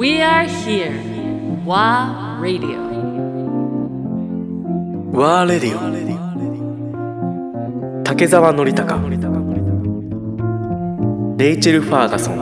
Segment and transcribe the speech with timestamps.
[0.00, 0.96] We are here.
[1.66, 2.80] WA Radio.
[5.12, 5.80] WA Radio
[8.02, 8.98] 竹澤徳剛
[11.36, 12.40] レイチェル・ファーガソン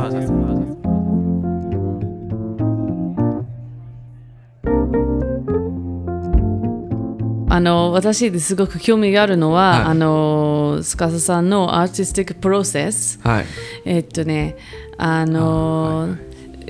[7.51, 9.83] あの私ですごく興味があるのは、はい。
[9.83, 13.19] あのつかささんの artistic process。
[13.25, 13.47] はい。
[13.85, 14.55] えっとね、
[14.97, 16.17] あの、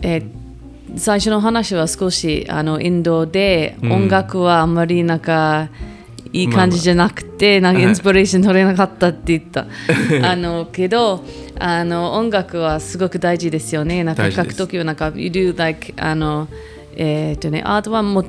[0.01, 0.23] え
[0.97, 5.69] 最初の話は少しあのインドで音楽はあんまりなんか、
[6.33, 9.67] いい感じじゃなくて、なんかインスピレーション取れなかったって言った。
[10.23, 11.25] あのけど
[11.59, 14.05] あの音楽はすごく大事ですよね。
[14.05, 16.49] なんか書くときはなんか you do like あの
[17.01, 18.27] えーっとね、アートはもう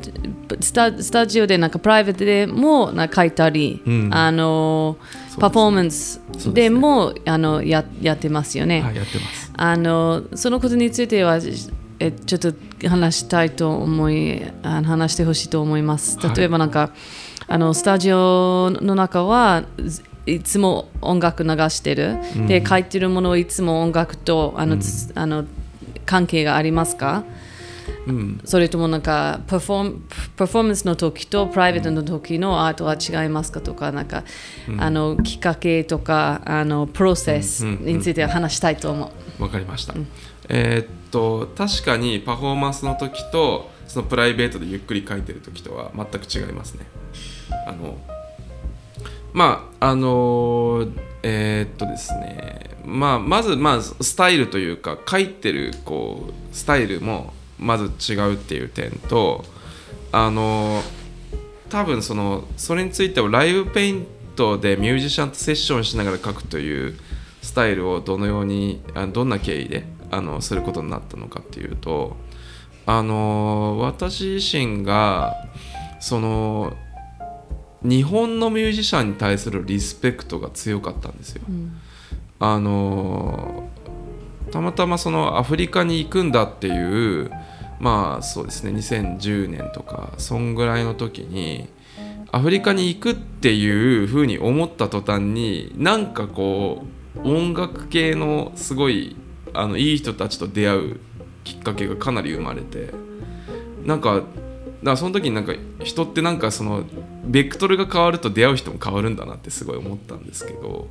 [0.61, 4.97] スタスタジオでなんかプライベートでもな書いたり、あの
[5.39, 6.21] パフォーマンス
[6.53, 8.81] でもあのややってますよね。
[8.81, 9.51] はいやってます。
[9.57, 11.39] あのそのことについては
[11.99, 12.53] えちょっと
[12.87, 16.17] 話したいと思い話してほしいと思います。
[16.19, 16.35] はい。
[16.35, 16.91] 例えばなんか、
[17.47, 19.63] あのスタジオの中は
[20.25, 25.45] いいつも音楽流してる、で書いてるものはいつも音楽とあの、つあの
[26.05, 27.23] 関係がありますか、
[28.45, 34.23] それともなんかパフォーマンスの時とプライベートの時のアートは違いますかとかなんか、
[34.77, 39.43] あのきっかけとかあのプロセスについて話したいと思う。
[39.43, 39.95] わかりました、
[40.49, 46.85] えーっと確かにパフォーマンスの時とそのプライベートでゆっくり書いてる時とは全く違いますね。
[47.67, 47.97] あの
[49.33, 50.87] まああの
[51.23, 52.69] えーっとですね。
[52.85, 59.43] まあまずまあスタイルというか書いてるこうスタイルもまず違うっていう点と
[60.11, 60.81] あの
[61.69, 66.97] 多分そのそれについてはライブペイントでミュージシャンとセッションしながら書くという
[67.41, 72.17] スタイルをどのようにあどんな経緯であのすることになったのかっていうと
[72.85, 75.35] あの私自身が
[75.99, 76.73] その
[77.83, 81.43] 日本のミュージシャンに対するリスペクトが強かったんですよ。
[82.39, 83.69] あの
[84.51, 87.31] たまたまそのアフリカに行くんだっていう
[87.79, 91.69] まあそうですね2010年とかそんぐらいの時に
[92.31, 96.85] アフリカに行くっていうふうに思った途端になんかこ
[97.23, 99.15] う音楽系のすごい
[99.59, 100.99] あのいい人たちと出会う
[101.43, 102.91] きっかけがかなり生まれて
[103.85, 104.25] なんかだか
[104.81, 105.53] らその時になんか
[105.83, 106.83] 人ってなんかその
[107.25, 110.87] ベクトルが変わると出会う人も変わるんだなってすごい思ったんですけど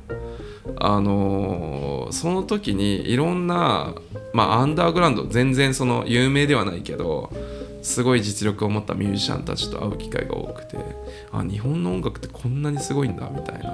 [0.77, 3.93] あのーその時にいろんな
[4.33, 7.31] まあアンダーグラウンド全然その有名ではないけど
[7.81, 10.77] すごい実力を持ったミュージシャンたちと会う機会が多くて
[11.31, 13.71] あ日本の音楽ってこんなにすごいんだみたいな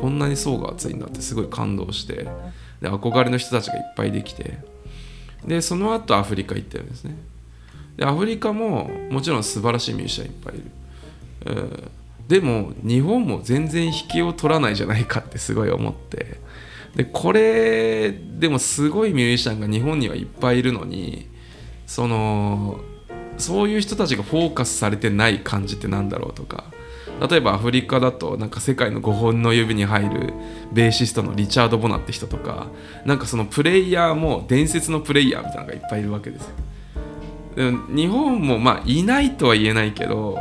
[0.00, 2.26] こんなに層が厚いんだってすごい感動して
[2.80, 4.58] で憧れの人たちがいっぱいできて。
[5.46, 7.16] でその後アフリカ行ってるんですね。
[7.96, 10.64] でアフリカももちろん素晴らしいミュージシャンいっぱいいる、
[11.46, 11.88] えー
[12.28, 16.40] でも日本も全然引きを取らないじゃないかってすごい思って。
[16.96, 21.28] でこれでもすごいミュージシャンが日本にはいっぱいいるのに
[21.86, 22.80] その
[23.36, 26.64] そういう人たちがフォーカスされてない感じってなんだろうとか。
[27.20, 30.34] 例えばアフリカだとなんか世界の5本の指に入る
[30.72, 32.66] ベーシストのリチャード・ボナって人とか
[33.06, 36.50] なんかそのプレイヤーも伝説のプレイヤーみたいなのがいっぱいいるわけですよ。
[37.56, 40.38] でも日本もまあいないとは言えないけど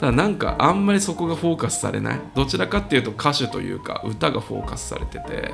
[0.00, 2.20] ただなんかあんまりそこがフォーカスされない。
[2.34, 5.52] どちらかっていうと歌手というか歌がフォーカスされてて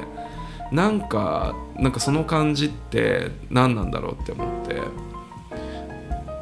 [0.70, 4.80] なんかなんかその感じって何なんだろうって思って。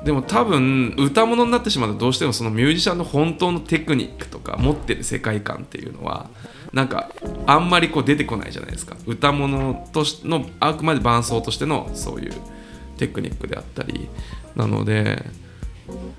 [0.04, 6.28] でも多分歌物になってしまうとどうしてもそのミュージシャンの本当のテクニックとか持ってる世界観っていうのは
[6.72, 7.10] なんか
[7.46, 8.96] あんまりこう出てこないじゃないですか。
[9.06, 12.32] 歌物としのあくまで伴奏としてのそういう
[12.96, 14.08] テクニックであったり。
[14.56, 15.24] なので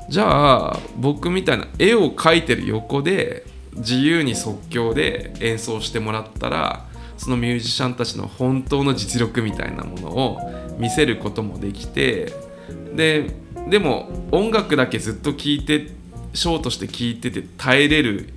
[0.09, 3.45] じゃあ僕みたいな絵を描いてる横で
[3.75, 6.85] 自由に即興で演奏してもらったら
[7.17, 10.40] そのミュージシャンたちの本当の実力みたいなものを
[10.78, 12.34] 見せることもできて
[12.96, 15.89] ででも音楽だけずっと聴いて
[16.33, 18.29] ショーとして聴いてて耐えれる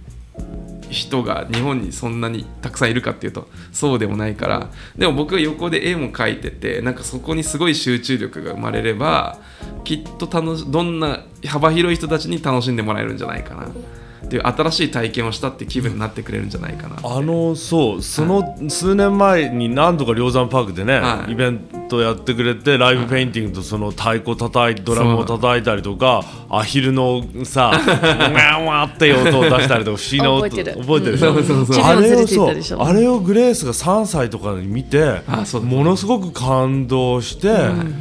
[0.90, 4.70] 人が日本にそんなにたくさんいるかっていうとそうでもないから。
[4.96, 9.38] でも僕が横で絵も描いててなんかそこにすごい集中力が生まれれば
[9.84, 13.67] きっと楽しどんな幅広い人たちに楽しんでもらえるんじゃないかな。
[13.67, 21.32] っていう新しい体験をしたって気分になってくれるんじゃないかなあのそうその数年前に何度か梁山パークでね、はい。
[21.32, 30.81] イベンとやってくれてライブペインティングとその太鼓叩いてドラムを叩いたりとかアヒルのさ「わーわー」っていう音を出したりとか不思議な音覚えてる。
[30.81, 31.85] 覚えてるそうそうそう。
[31.85, 35.21] あれをそうあれをグレースが3歳とかに見て
[35.62, 37.49] ものすごく感動して、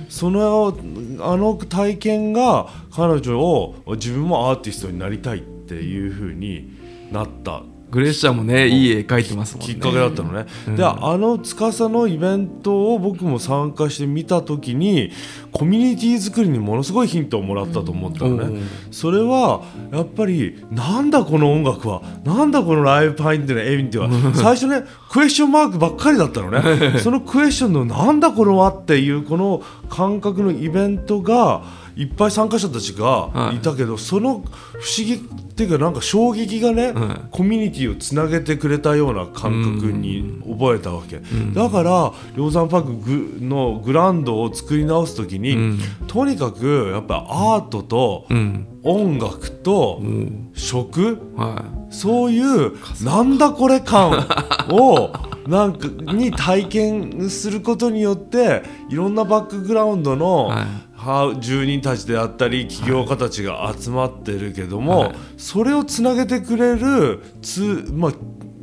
[0.10, 0.76] その
[1.20, 6.70] あの体験が彼女を自分もアーティストになりたいっていう風に
[7.12, 7.64] なった
[7.96, 9.74] グレッシャーもねいい絵描いてますもんね。
[9.74, 10.46] きっかけだったのね、
[10.76, 15.14] であの司のイベントを僕も参加して見た時に
[15.54, 27.00] コミュニティ作りにものすごいヒントをもらったと思ったのね、うんそれはやっぱりなんだこの音楽はなんだこのライブパインっていうのエビンっては 最初ねクエスチョンマークばっかりだったのね。
[27.00, 31.64] そのクエスチョンのなんだこれはっていうこの感覚のイベントが
[31.96, 33.60] いっぱい参加者たちがい。
[33.60, 35.18] たけど、その不思議っ
[35.56, 36.94] ていうかなんか衝撃がね、
[37.32, 41.22] コミュニティをつなげてくれたような感覚に覚えたわけ、
[41.54, 48.68] だから鷹山パークグのグラウンドを作り直す時に、とにかくやっぱアートとうん。
[48.88, 50.00] 音楽と
[50.54, 54.28] 食、はそういうなんだこれ感
[54.70, 55.12] を
[55.50, 60.58] なんかに体験することによっていろんなバックグラウンドの、はい。
[60.58, 60.64] は
[61.40, 65.16] 住人たちであったり起業家たちが集まってるけども、はい。
[65.38, 68.12] それをつなげてくれるつ、まあ、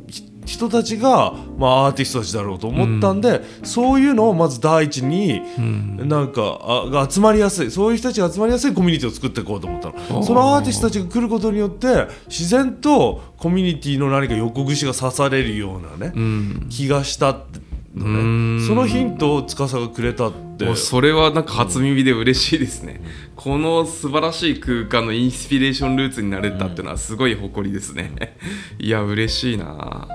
[0.07, 10.23] ひ人たちが、まあ、アーティストたちだろうと思ったんで、そういうのをまず第一に、なんかあが集まりやすいそういう人たちが集まりやすいコミュニティを作っていこうと思ったの。
[10.23, 16.67] そのアーティストたちが来ることによって自然とコミュニティの何か横串が刺されるようなね、いうん。
[16.69, 18.65] 気がしたってのね。
[18.65, 20.75] そのヒントを司がくれたって。
[20.75, 23.01] それはなんか初耳で嬉しいですね、
[23.35, 28.37] この素晴らしい空間のインスピレーションルーツになれたっていうのはすごい誇りですね。
[28.79, 30.07] いや嬉しいな。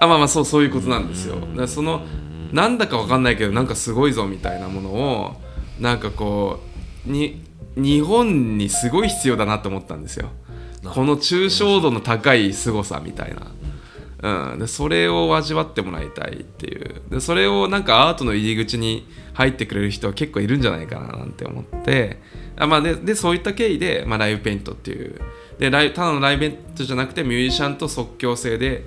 [0.00, 1.36] あまあまあそうそういうことなんですよ。
[1.56, 2.02] だその
[2.52, 5.40] なんだかわかんないけどなんかすごいぞみたいなものを
[5.78, 6.60] なんかこ
[7.06, 7.42] うに
[7.76, 10.30] 日本にすごい必要だなと思ったんですよ。
[10.84, 13.52] この抽象度の高い凄さみたいな
[14.22, 17.02] うん、でそれを味わってもらいたいっていう。
[17.10, 22.20] でそれをなんかアートの入り口に入ってくれる人は結構いるんじゃないかななんて思って。
[22.56, 25.20] あ、まあ、ででそういった経緯で、まあ、ライブペイントっていう。
[25.58, 28.84] でライただのライブペイントじゃなくてミュージシャンと即興性で。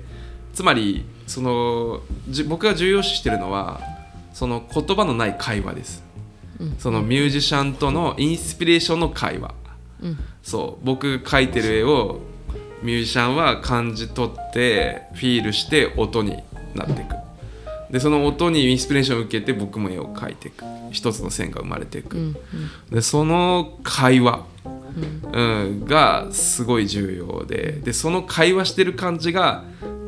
[0.54, 2.00] つまりその
[2.30, 3.78] じ僕が重要視してるのは
[4.32, 6.02] その言葉のない会話です、
[6.78, 9.54] そのミュージシャンとのインスピレーションの会話、
[10.42, 10.84] そう。
[10.86, 12.20] 僕描いてる絵を
[12.86, 16.42] ミュージシャンは感じ取ってフィールして音に
[16.74, 17.14] なっていく。
[17.90, 20.64] でその音にインスピレーションを受けて僕も絵を描いていく。
[20.92, 22.36] 一つの線が生まれていく、
[22.90, 24.46] でその会話、
[25.32, 25.84] うん。
[25.84, 27.72] がすごい重要で。
[27.72, 29.64] でその会話してる感じが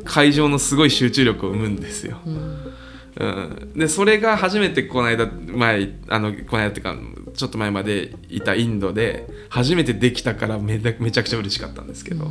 [0.08, 6.96] 会場のすごい集中力を生むんですよ、うん、でそれが初めてこの間前あのこの間っていうか
[7.38, 12.26] ちょっと前までいたインドで初めてできたからめだめちゃくちゃ嬉しかったんですけど、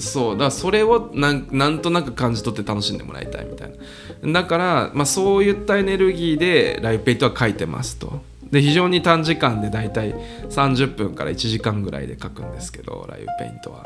[0.00, 3.72] そうだからそれをなんなんとなく感じ取って楽しんでもらいたいみたい
[4.22, 4.42] な。
[4.42, 8.22] だから、まあ、そういったエネルギーでライブペイントは書いてますと。
[8.50, 10.14] で非常に短時間でだいたい
[10.48, 13.84] 30分から1時間ぐらいで書くんですけどライブペイントは。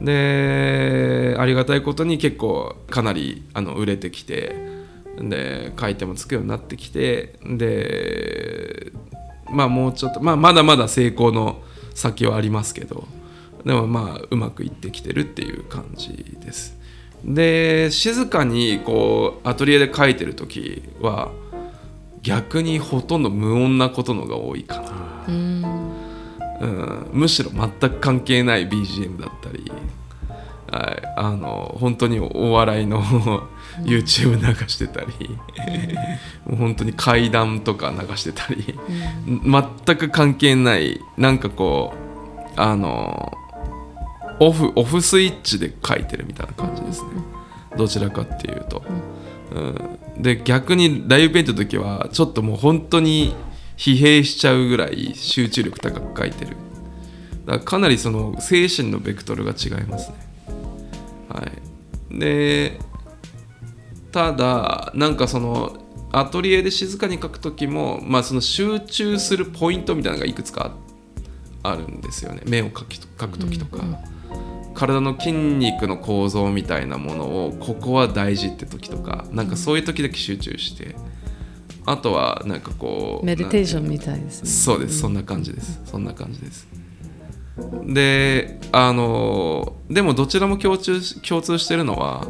[0.00, 4.56] でありがたいことに結構かなりあの売れてきて
[5.20, 8.73] で書いてもつくようになってきてで
[9.54, 11.62] まあもうちょっと、まあ、まだまだ成功の
[11.94, 13.06] 先はありますけど
[13.64, 16.76] でもまあうまくいってきてるっていう感じです。
[17.24, 21.32] で静かにこうアトリエで書いてる時は
[22.22, 25.24] 逆にほとんど無音なことのが多いかな。
[25.28, 29.80] うん、むしろ全く関係ない BGM だったり、はい、
[30.70, 33.02] あの本当にお笑いの
[33.82, 35.06] YouTube 流してたり、
[36.46, 38.74] もう本当に怪談とか流してたり、
[39.26, 41.94] 全く関係ないなんかこ
[42.56, 43.32] うあの
[44.40, 47.10] オフオフスイッチで書いてるみたいな感じですね。
[47.76, 48.82] どちらかっていうと、
[49.52, 49.60] う
[50.18, 53.34] ん、で逆にライブペイントの時はちょっともう本当に
[53.76, 56.56] 疲弊しちゃうぐらい集中力高く書いてる。
[57.44, 60.16] だからかなりその精神のベクトルが違いますね
[61.34, 61.42] は
[62.10, 62.18] い。
[62.18, 62.78] で
[64.12, 65.76] ただなんかその
[66.12, 70.76] アトリエで静かに書く時も、まあ、その集中するポイントみたいなのがいくつか
[71.64, 72.42] あるんですよね。
[72.46, 73.82] 目を描き描く時とか、
[74.74, 80.94] 体の筋肉の構造みたいなものをここは大事って時とかなんかそういう時だけ集中して
[81.84, 84.48] あとはなんかこうメディテーションみたいですね。
[84.48, 85.00] そうです。
[85.00, 85.80] そんな感じです。
[85.84, 86.68] そんな感じです
[87.86, 92.26] であのでもどちらも共通し共通してるのは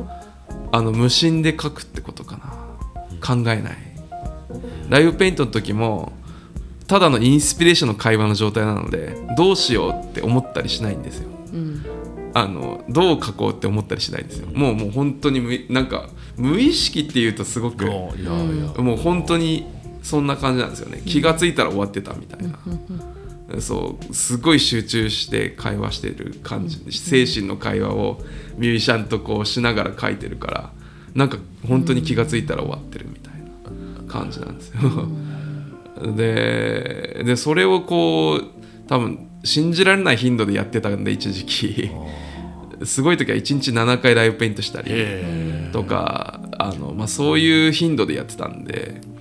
[0.71, 2.65] あの無心で書くってことかな。
[3.25, 3.77] 考えない。
[4.91, 6.13] ライブペイントの時も
[6.87, 11.31] ただのインスピレーションの会話の状態なのでどうしようって思ったりしないんですよ。
[12.35, 14.49] あのどう書こうって思ったりしないんですよ。
[14.53, 18.13] もうもう本当に無なんか無意識っていうとすごくも
[18.95, 19.67] う本当に
[20.03, 21.01] そんな感じなんですよね。
[21.07, 22.59] 気がついたら終わってたみたいな、
[23.61, 26.81] そうすごい集中して会話してる感じ。
[26.91, 28.23] 精神の会話を
[28.57, 30.73] ミュージシャンとこうしながら書いてるから
[31.15, 34.81] なんか本当に気がついたら終わってるみたいな感じなんですよ。
[36.17, 41.91] ででそれをこう多分信じられない頻度でやってたんで一時期。
[42.83, 44.91] すごい時は1日7回ライブペイントしたり
[45.73, 49.14] とかあの、まあ、そういう頻度でやってたんでで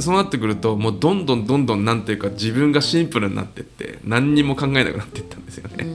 [0.00, 5.86] そうなってくるともうどんどんどんどんなんていうか自分がシンプルになってって何にも考えなくなっていったんですよね、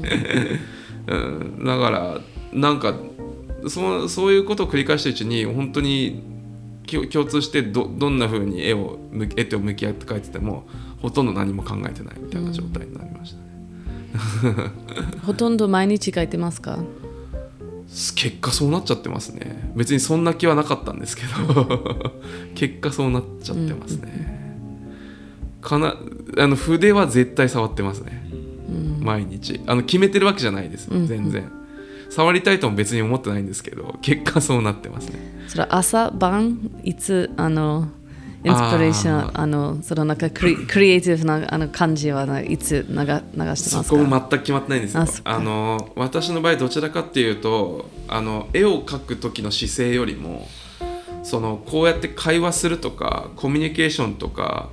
[1.08, 2.20] うん、だから
[2.52, 2.96] なんか
[3.68, 6.22] そうそういうことを繰り返してるうちに本当に
[7.12, 10.68] 共通してどどんな風に絵を向絵と向き合って描いてても
[11.02, 13.44] ほとんど何も考えてないみたいな状態になりましたね、
[15.26, 16.78] ほとんど毎日書いてますか？
[18.16, 19.72] 結果そうなっちゃってますね。
[19.76, 22.12] 別にそんな気はなかったんですけど。
[22.56, 24.70] 結果そうなっちゃってますね、
[25.62, 25.96] かな
[26.38, 28.28] あの筆は絶対触ってますね、
[29.00, 29.62] 毎日。
[29.68, 31.52] あの決めてるわけじゃないです、全然。
[32.10, 35.46] 触りたいとも別に思ってないんですけど結果そうなってますね。
[35.48, 37.90] それは朝晩いつあの
[38.46, 43.84] インスピレーションあのそのなんかクリクリエイティブなあの感じはないつ流流してますか？
[43.84, 45.06] そこも全く決まってないんですよ。
[45.24, 50.48] あの私の場合どちらかっていうとあの絵を描く時の姿勢よりも
[51.24, 54.70] そのこうやって会話するとかコミュニケーションとか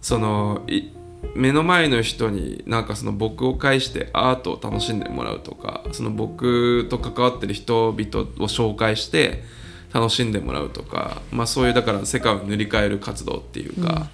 [0.00, 0.90] そのい
[1.34, 9.42] 目の前の人になんかその僕を介してアートを楽しんでもらうとかその僕と関わってる人々を紹介して
[9.92, 14.08] 楽しんでもらうとか、まあ、そういうだから世界を塗り替える活動っていうか、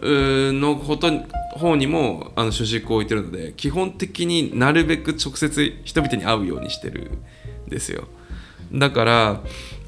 [0.00, 7.10] うーのことに方にもあの主軸を置いてるので基本的になるべく直接人々に会うようにしてる
[7.66, 8.08] んですよ。
[8.72, 9.40] だから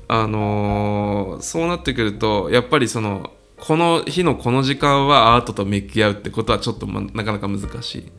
[0.06, 8.12] あのーそうなってくるとやっぱりそのこの日のこの時間はアートと向き合うってことはちょっと、ま、なかなか難しい。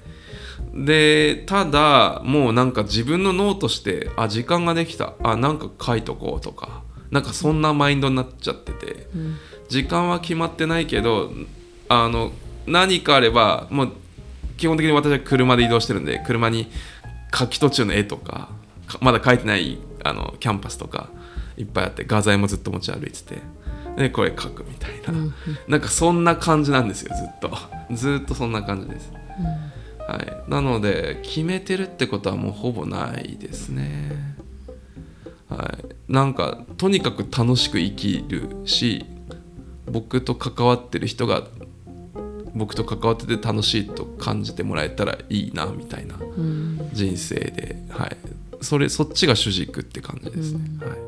[0.74, 5.14] でただもうなんか自分の脳としてあ時間ができた。
[5.24, 6.84] あなんか書いとこうとか
[7.16, 9.08] なんかそんなマインドになっちゃってて、
[9.70, 11.32] 時間は決まってないけど
[11.88, 12.34] あの
[12.68, 13.92] 何かあればもう
[14.58, 16.70] 基本的に私は車で移動してるんで車に
[17.34, 18.50] 書き途中の絵とか
[18.86, 21.08] かまだ描いてないあのキャンパスとか
[21.56, 23.38] いっぱいあって画材もずっと持ち歩いてて
[23.96, 25.14] でこれ描くみたいな、
[25.70, 27.58] なんかそんな感じなんですよずっと。
[27.96, 29.14] ずっとそんな感じです、
[30.06, 34.36] はい、なので決めてるってことはもうほぼないですね。
[35.48, 39.06] はい、なんかとにかく楽しく生きるし
[39.90, 41.44] 僕と関わってる人が
[42.54, 46.16] 僕と関わってて楽しいと感じてもらえたらいいなみたいな
[46.94, 48.18] 人生で、はい、
[48.62, 50.60] それそっちが主軸って感じですね。
[50.80, 51.05] はい